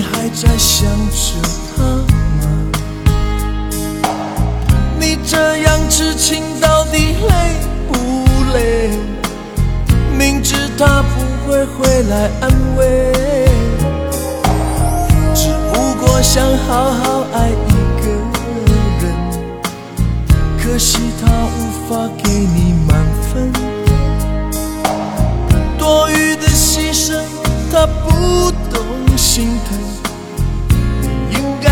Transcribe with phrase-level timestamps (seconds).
[0.00, 1.34] 你还在想着
[1.76, 2.06] 他吗？
[4.98, 7.34] 你这样痴情到底累
[7.86, 7.92] 不
[8.54, 8.88] 累？
[10.16, 13.12] 明知他不会回来安慰，
[15.34, 18.08] 只不过想好好爱一个
[19.02, 19.04] 人，
[20.62, 21.58] 可惜他无
[21.90, 23.52] 法给你满分。
[25.78, 27.20] 多余的牺牲，
[27.70, 28.82] 他不懂
[29.18, 29.89] 心疼。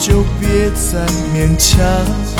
[0.00, 2.39] 就别再勉强。